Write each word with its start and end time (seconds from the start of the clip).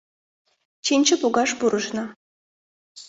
Чинче 0.85 1.15
погаш 1.21 1.51
пурышна. 1.59 2.05